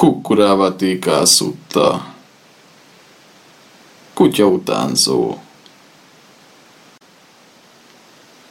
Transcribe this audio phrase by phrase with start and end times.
[0.00, 2.14] Kukkuravati kászutta.
[4.14, 5.38] Kutya utánzó.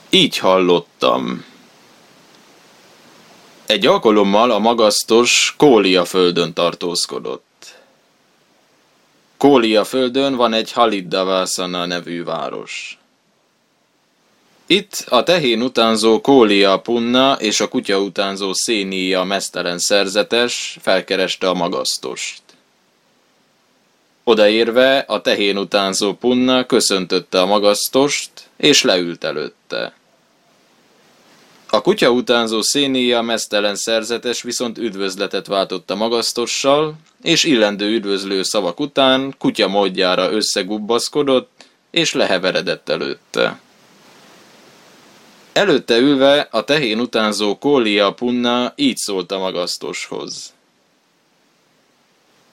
[0.10, 1.46] Így hallottam.
[3.66, 7.80] Egy alkalommal a magasztos Kólia földön tartózkodott.
[9.38, 12.99] Kólia földön van egy Haliddavásana nevű város.
[14.72, 21.54] Itt a tehén utánzó Kólia Punna és a kutya utánzó Szénia mesztelen szerzetes felkereste a
[21.54, 22.42] magasztost.
[24.24, 29.94] Odaérve a tehén utánzó Punna köszöntötte a magasztost, és leült előtte.
[31.70, 38.80] A kutya utánzó Szénia mesztelen szerzetes viszont üdvözletet váltott a magasztossal, és illendő üdvözlő szavak
[38.80, 43.60] után kutya módjára összegubbaszkodott, és leheveredett előtte.
[45.60, 50.54] Előtte ülve a tehén utánzó Kólia Punna így szólt a magasztoshoz.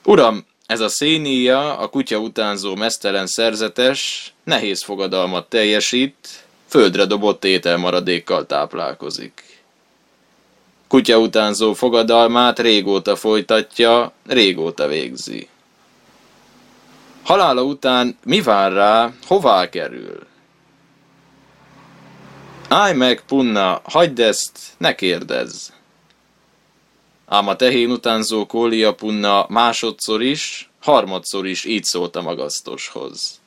[0.03, 8.45] Uram, ez a szénia, a kutya utánzó mesztelen szerzetes, nehéz fogadalmat teljesít, földre dobott ételmaradékkal
[8.45, 9.61] táplálkozik.
[10.87, 15.47] Kutya utánzó fogadalmát régóta folytatja, régóta végzi.
[17.23, 20.27] Halála után mi vár rá, hová kerül?
[22.69, 25.69] Állj meg, Punna, hagyd ezt, ne kérdezz.
[27.25, 33.39] Ám a tehén utánzó Kólia Punna másodszor is, harmadszor is így szólt a magasztoshoz.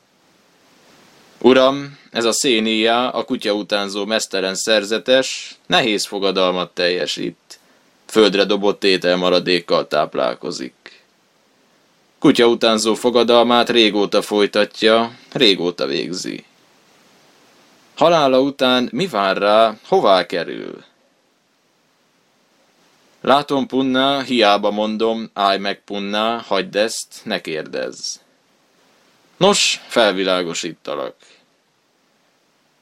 [1.38, 7.60] Uram, ez a szénia, a kutya utánzó mesztelen szerzetes, nehéz fogadalmat teljesít.
[8.06, 11.02] Földre dobott ételmaradékkal táplálkozik.
[12.18, 16.44] Kutya utánzó fogadalmát régóta folytatja, régóta végzi.
[18.01, 20.84] Halála után mi vár rá, hová kerül?
[23.20, 28.17] Látom, Punna, hiába mondom, állj meg, Punna, hagyd ezt, ne kérdezz.
[29.37, 31.15] Nos, felvilágosítalak.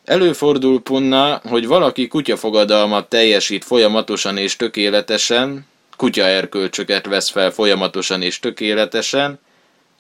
[0.04, 8.38] Előfordul, Punna, hogy valaki kutyafogadalmat teljesít folyamatosan és tökéletesen, kutya erkölcsöket vesz fel folyamatosan és
[8.38, 9.38] tökéletesen,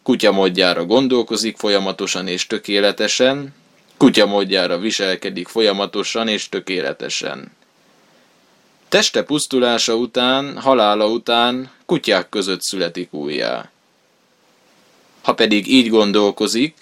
[0.02, 3.54] kutya módjára gondolkozik folyamatosan és tökéletesen,
[3.98, 7.52] Kutya módjára viselkedik folyamatosan és tökéletesen.
[8.88, 13.70] Teste pusztulása után, halála után kutyák között születik újjá.
[15.22, 16.74] Ha pedig így gondolkozik,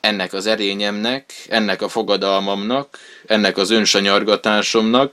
[0.00, 5.12] ennek az erényemnek, ennek a fogadalmamnak, ennek az önsanyargatásomnak,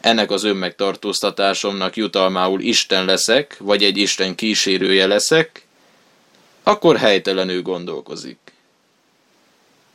[0.00, 5.66] ennek az önmegtartóztatásomnak jutalmául Isten leszek, vagy egy Isten kísérője leszek,
[6.62, 8.53] akkor helytelenül gondolkozik.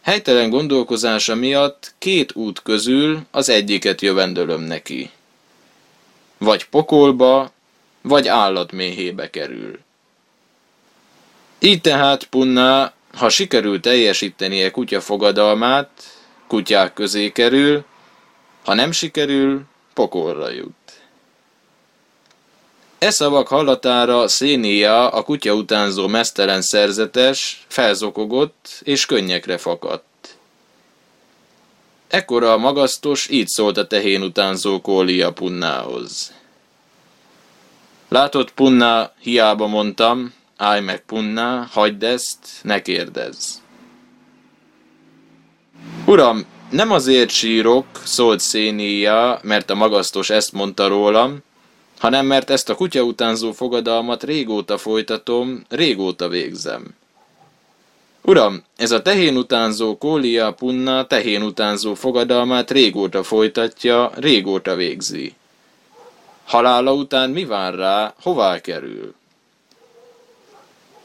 [0.10, 5.10] Helytelen gondolkozása miatt két út közül az egyiket jövendölöm neki.
[6.38, 7.52] Vagy pokolba,
[8.02, 9.80] vagy állatméhébe kerül.
[11.60, 15.90] Így tehát Punna, ha sikerül teljesítenie kutya fogadalmát,
[16.48, 17.84] kutyák közé kerül,
[18.66, 19.62] ha nem sikerül,
[19.94, 20.99] pokolra jut.
[23.00, 30.38] E szavak hallatára Szénia, a kutya utánzó mesztelen szerzetes, felzokogott és könnyekre fakadt.
[32.08, 36.34] Ekkora a magasztos így szólt a tehén utánzó Kólia Punnához.
[38.08, 43.56] Látod, Punna, hiába mondtam, állj meg, Punna, hagyd ezt, ne kérdezz.
[46.06, 51.44] Uram, nem azért sírok, szólt Szénia, mert a magasztos ezt mondta rólam,
[52.00, 56.96] hanem mert ezt a kutya utánzó fogadalmat régóta folytatom, régóta végzem.
[58.22, 65.34] Uram, ez a tehén utánzó Kólia Punna tehén utánzó fogadalmát régóta folytatja, régóta végzi.
[66.46, 69.14] Halála után mi vár rá, hová kerül?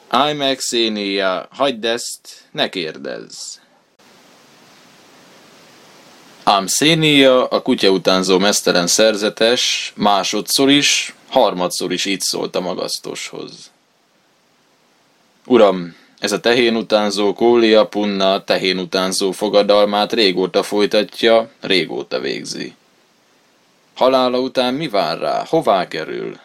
[0.08, 3.56] Állj meg, Szénia, hagyd ezt, ne kérdezz.
[6.46, 13.70] Ám Szénia, a kutya utánzó mesztelen szerzetes, másodszor is, harmadszor is így szólt a magasztoshoz.
[15.46, 22.74] Uram, ez a tehén utánzó Kólia Punna tehén utánzó fogadalmát régóta folytatja, régóta végzi.
[23.94, 26.38] Halála után mi vár rá, hová kerül?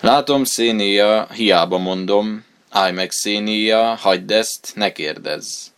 [0.00, 5.70] Látom, Szénia, hiába mondom, állj meg, Szénia, hagyd ezt, ne kérdezz.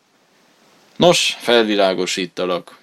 [0.96, 2.80] Nos, felvilágosítalak.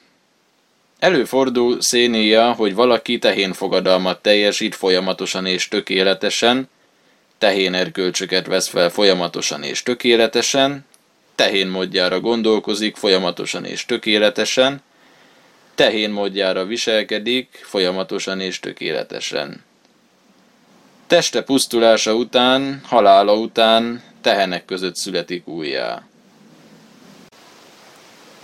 [1.00, 6.70] Előfordul szénéja, hogy valaki tehén fogadalmat teljesít folyamatosan és tökéletesen,
[7.38, 10.86] tehén erkölcsöket vesz fel folyamatosan és tökéletesen,
[11.36, 14.82] tehén módjára gondolkozik folyamatosan és tökéletesen,
[15.76, 19.64] tehén módjára viselkedik folyamatosan és tökéletesen.
[21.08, 26.09] Teste pusztulása után, halála után tehenek között születik újjá.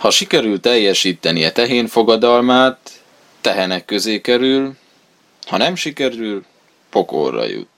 [0.06, 3.02] Ha sikerül teljesítenie tehén fogadalmát,
[3.40, 4.76] tehenek közé kerül,
[5.46, 6.44] ha nem sikerül,
[6.90, 7.68] pokolra jut.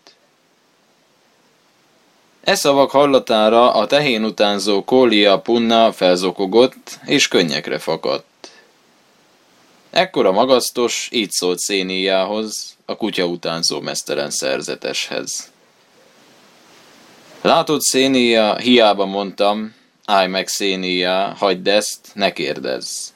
[2.44, 8.48] E szavak hallatára a tehén utánzó Kólia Punna felzokogott, és könnyekre fakadt.
[9.90, 15.52] Ekkor a magasztos így szólt Széniához, a kutya utánzó mesztelen szerzeteshez.
[17.40, 19.76] Látod, Szénia, hiába mondtam,
[20.08, 23.08] állj meg, Szénia, hagyd ezt, ne kérdezz.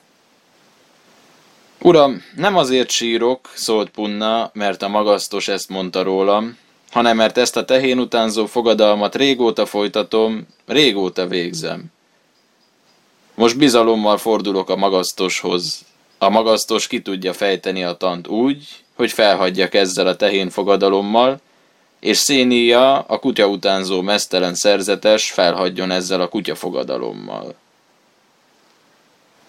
[1.81, 6.59] Uram, nem azért sírok, szólt Punna, mert a magasztos ezt mondta rólam,
[6.91, 11.85] hanem mert ezt a tehén utánzó fogadalmat régóta folytatom, régóta végzem.
[13.35, 15.85] Most bizalommal fordulok a magasztoshoz.
[16.19, 21.41] A magasztos ki tudja fejteni a tant úgy, hogy felhagyjak ezzel a tehén fogadalommal,
[22.02, 27.54] és Szénia, a kutya utánzó mesztelen szerzetes felhagyjon ezzel a kutya fogadalommal.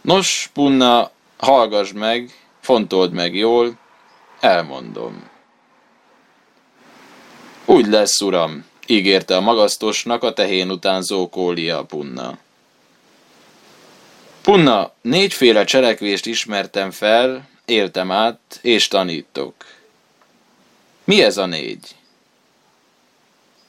[0.01, 2.29] Nos, Punna, hallgass meg,
[2.61, 3.77] fontold meg jól,
[4.39, 5.29] elmondom.
[7.65, 12.37] Úgy lesz, uram, ígérte a magasztosnak a tehén utánzó Kólia Punna.
[14.41, 19.53] Punna, négyféle cselekvést ismertem fel, éltem át, és tanítok.
[21.03, 21.95] Mi ez a négy?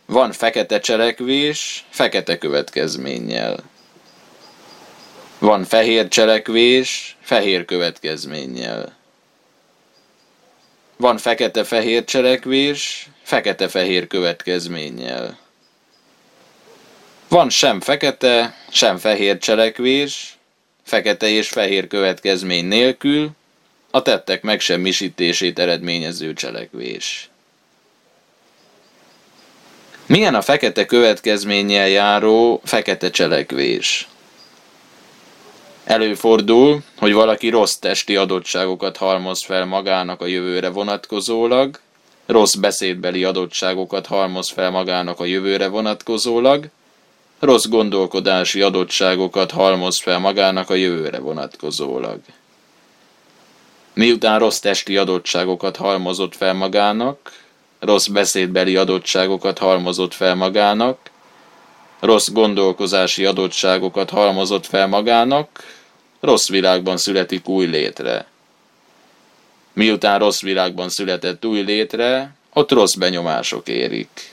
[0.06, 3.56] Van fekete cselekvés, fekete következménnyel.
[5.38, 8.96] Van fehér cselekvés, fehér következménnyel.
[10.96, 15.38] Van fekete-fehér cselekvés, fekete-fehér következménnyel.
[17.28, 20.38] Van sem fekete, sem fehér cselekvés,
[20.82, 23.30] fekete és fehér következmény nélkül,
[23.90, 27.30] a tettek megsemmisítését eredményező cselekvés.
[30.06, 34.08] Milyen a fekete következménnyel járó fekete cselekvés?
[35.84, 41.80] Előfordul, hogy valaki rossz testi adottságokat halmoz fel magának a jövőre vonatkozólag,
[42.26, 46.68] rossz beszédbeli adottságokat halmoz fel magának a jövőre vonatkozólag,
[47.38, 52.20] rossz gondolkodási adottságokat halmoz fel magának a jövőre vonatkozólag.
[53.94, 57.32] Miután rossz testi adottságokat halmozott fel magának,
[57.84, 61.10] rossz beszédbeli adottságokat halmozott fel magának,
[62.00, 65.48] rossz gondolkozási adottságokat halmozott fel magának,
[66.20, 68.26] rossz világban születik új létre.
[69.72, 74.32] Miután rossz világban született új létre, ott rossz benyomások érik.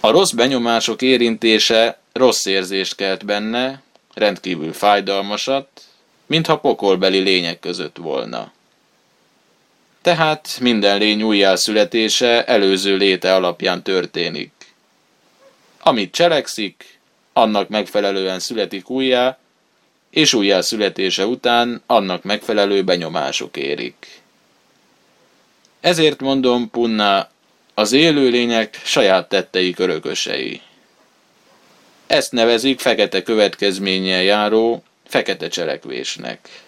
[0.00, 3.82] A rossz benyomások érintése rossz érzést kelt benne,
[4.14, 5.68] rendkívül fájdalmasat,
[6.26, 8.52] mintha pokolbeli lények között volna.
[10.06, 14.52] Tehát minden lény újjászületése előző léte alapján történik.
[15.80, 16.98] Amit cselekszik,
[17.32, 19.38] annak megfelelően születik újjá,
[20.10, 24.20] és újjászületése után annak megfelelő benyomások érik.
[25.80, 27.30] Ezért mondom, Punna,
[27.74, 30.60] az élőlények saját tetteik örökösei.
[32.06, 36.65] Ezt nevezik fekete következménnyel járó, fekete cselekvésnek.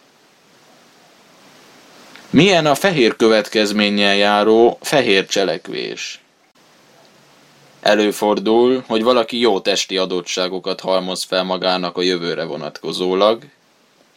[2.31, 6.21] Milyen a fehér következménnyel járó fehér cselekvés?
[7.81, 13.43] Előfordul, hogy valaki jó testi adottságokat halmoz fel magának a jövőre vonatkozólag,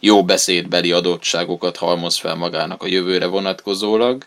[0.00, 4.24] jó beszédbeli adottságokat halmoz fel magának a jövőre vonatkozólag,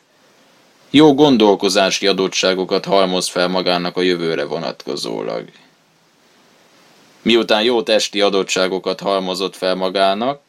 [0.90, 5.50] jó gondolkozási adottságokat halmoz fel magának a jövőre vonatkozólag.
[7.22, 10.40] Miután jó testi adottságokat halmozott fel magának,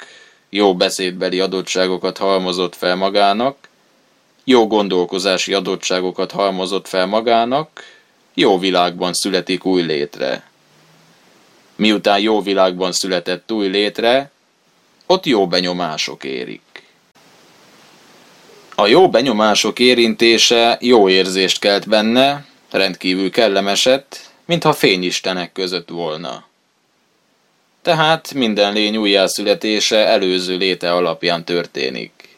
[0.50, 3.68] jó beszédbeli adottságokat halmozott fel magának,
[4.44, 7.82] jó gondolkozási adottságokat halmozott fel magának,
[8.34, 10.50] jó világban születik új létre.
[11.76, 14.30] Miután jó világban született új létre,
[15.06, 16.60] ott jó benyomások érik.
[18.74, 26.44] A jó benyomások érintése jó érzést kelt benne, rendkívül kellemeset, mintha fényistenek között volna.
[27.86, 32.28] Tehát minden lény újjászületése előző léte alapján történik.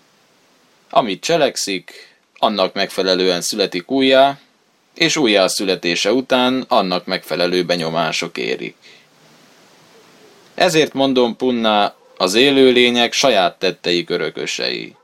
[0.91, 4.39] Amit cselekszik, annak megfelelően születik újjá,
[4.95, 8.77] és újjászületése után annak megfelelő benyomások érik.
[10.55, 14.97] Ezért mondom Punna, az élőlények saját tetteik örökösei.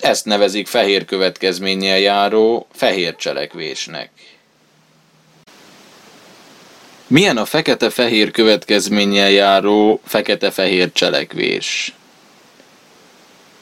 [0.00, 4.10] Ezt nevezik fehér következménnyel járó fehér cselekvésnek.
[7.14, 11.94] Milyen a fekete-fehér következménnyel járó fekete-fehér cselekvés?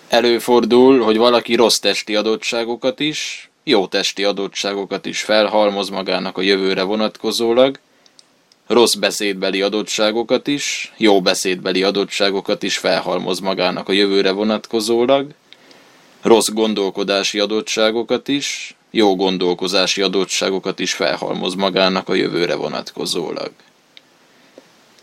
[0.08, 6.82] Előfordul, hogy valaki rossz testi adottságokat is, jó testi adottságokat is felhalmoz magának a jövőre
[6.82, 7.78] vonatkozólag,
[8.66, 15.26] rossz beszédbeli adottságokat is, jó beszédbeli adottságokat is felhalmoz magának a jövőre vonatkozólag,
[16.22, 23.50] rossz gondolkodási adottságokat is, jó gondolkozási adottságokat is felhalmoz magának a jövőre vonatkozólag.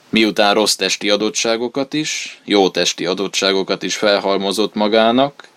[0.10, 5.48] Miután rossz testi adottságokat is, jó testi adottságokat is felhalmozott magának,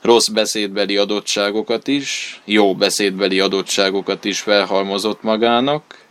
[0.00, 6.04] rossz beszédbeli adottságokat is, jó beszédbeli adottságokat is felhalmozott magának,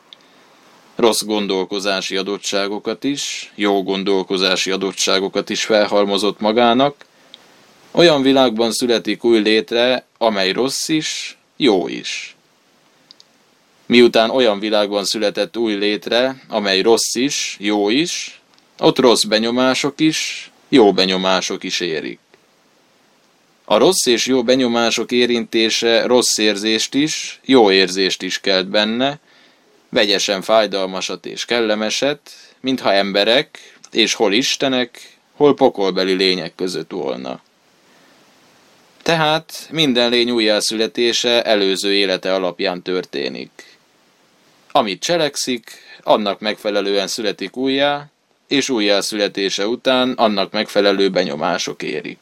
[0.96, 7.06] rossz gondolkozási adottságokat is, jó gondolkozási adottságokat is felhalmozott magának,
[7.92, 12.36] olyan világban születik új létre, amely rossz is, jó is.
[13.86, 18.42] Miután olyan világban született új létre, amely rossz is, jó is,
[18.78, 22.20] ott rossz benyomások is, jó benyomások is érik.
[23.66, 29.20] A rossz és jó benyomások érintése rossz érzést is, jó érzést is kelt benne,
[29.90, 37.42] vegyesen fájdalmasat és kellemeset, mintha emberek, és hol istenek, hol pokolbeli lények között volna.
[39.10, 43.78] Tehát minden lény újjászületése előző élete alapján történik.
[44.72, 45.72] Amit cselekszik,
[46.04, 48.06] annak megfelelően születik újjá,
[48.48, 52.20] és újjászületése után annak megfelelő benyomások érik.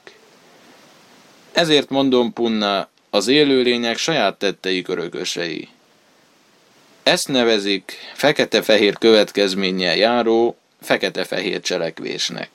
[1.52, 5.68] Ezért mondom Punna, az élőlények saját tetteik örökösei.
[7.04, 12.50] Ezt nevezik fekete-fehér következménnyel járó, fekete-fehér cselekvésnek.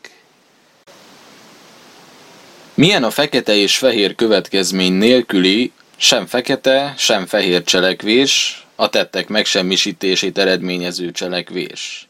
[2.82, 10.38] Milyen a fekete és fehér következmény nélküli, sem fekete, sem fehér cselekvés, a tettek megsemmisítését
[10.38, 12.08] eredményező cselekvés.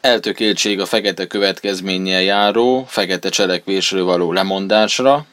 [0.00, 5.26] Eltökéltség a fekete következménnyel járó, fekete cselekvésről való lemondásra,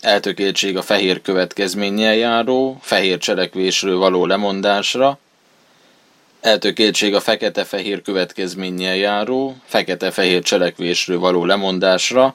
[0.00, 5.18] eltökéltség a fehér következménnyel járó, fehér cselekvésről való lemondásra,
[6.40, 12.34] eltökéltség a fekete-fehér következménnyel járó, fekete-fehér cselekvésről való lemondásra,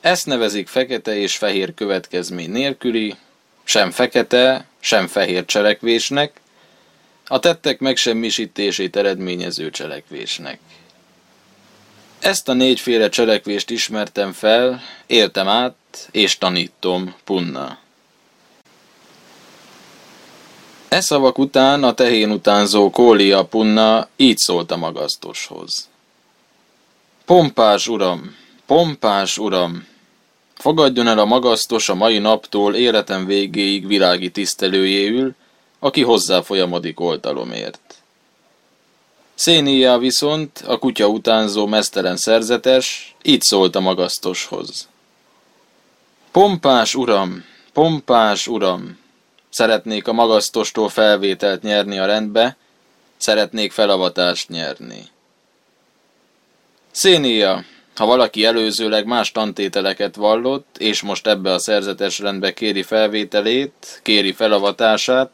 [0.00, 3.16] ezt nevezik fekete és fehér következmény nélküli,
[3.64, 6.40] sem fekete, sem fehér cselekvésnek,
[7.26, 10.58] a tettek megsemmisítését eredményező cselekvésnek.
[12.18, 15.74] Ezt a négyféle cselekvést ismertem fel, éltem át,
[16.10, 17.78] és tanítom, Punna.
[20.88, 25.88] E szavak után a tehén utánzó Kólia Punna így szólt a magasztoshoz.
[27.24, 29.86] Pompás uram, pompás uram,
[30.60, 35.34] fogadjon el a magasztos a mai naptól életem végéig világi tisztelőjéül,
[35.78, 37.94] aki hozzá folyamodik oltalomért.
[39.34, 44.88] Szénia viszont, a kutya utánzó mesztelen szerzetes, így szólt a magasztoshoz.
[46.30, 48.98] Pompás uram, pompás uram,
[49.50, 52.56] szeretnék a magasztostól felvételt nyerni a rendbe,
[53.16, 55.08] szeretnék felavatást nyerni.
[56.90, 57.64] Szénia,
[57.96, 64.32] ha valaki előzőleg más tantételeket vallott, és most ebbe a szerzetes rendbe kéri felvételét, kéri
[64.32, 65.30] felavatását,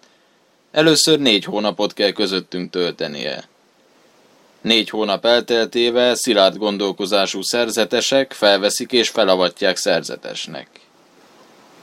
[0.73, 3.45] először négy hónapot kell közöttünk töltenie.
[4.61, 10.69] Négy hónap elteltével szilárd gondolkozású szerzetesek felveszik és felavatják szerzetesnek.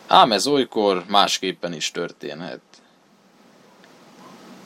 [0.07, 2.61] Ám ez olykor másképpen is történhet.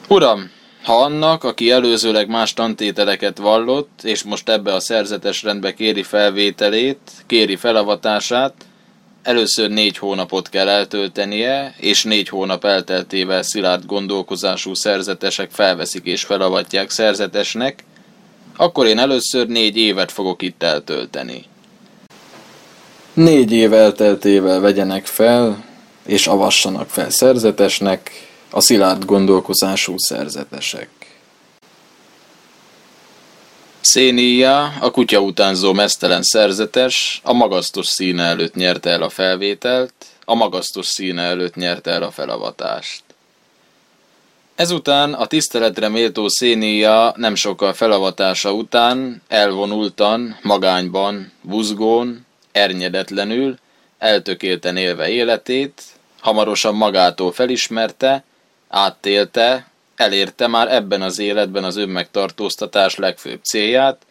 [0.08, 0.52] Uram,
[0.84, 7.00] ha annak, aki előzőleg más tantételeket vallott, és most ebbe a szerzetes rendbe kéri felvételét,
[7.26, 8.54] kéri felavatását,
[9.24, 16.90] először négy hónapot kell eltöltenie, és négy hónap elteltével szilárd gondolkozású szerzetesek felveszik és felavatják
[16.90, 17.84] szerzetesnek,
[18.58, 21.46] akkor én először négy évet fogok itt eltölteni.
[23.14, 25.66] Négy év elteltével vegyenek fel,
[26.06, 28.12] és avassanak fel szerzetesnek,
[28.58, 30.90] a szilárd gondolkozású szerzetesek.
[33.82, 39.94] Szénia, a kutya utánzó mesztelen szerzetes, a magasztos színe előtt nyerte el a felvételt,
[40.26, 43.04] a magasztos színe előtt nyerte el a felavatást.
[44.56, 53.58] Ezután a tiszteletre méltó Szénia nem sokkal felavatása után elvonultan, magányban, buzgón, ernyedetlenül,
[53.98, 55.82] eltökélten élve életét,
[56.20, 58.24] hamarosan magától felismerte,
[58.68, 64.02] áttélte, elérte már ebben az életben az önmegtartóztatás legfőbb célját,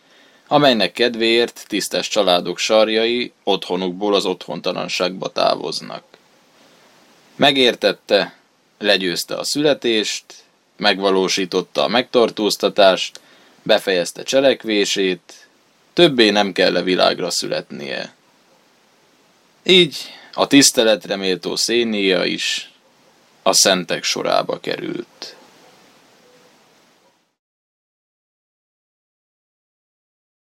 [0.48, 6.02] amelynek kedvéért tisztes családok sarjai otthonukból az otthontalanságba távoznak.
[7.36, 8.36] Megértette,
[8.78, 10.24] legyőzte a születést,
[10.76, 13.20] megvalósította a megtartóztatást,
[13.62, 15.48] befejezte cselekvését,
[15.92, 18.14] többé nem kell a világra születnie.
[19.62, 19.96] Így
[20.32, 22.70] A tiszteletre méltó szénia is
[23.46, 25.35] a szentek sorába került.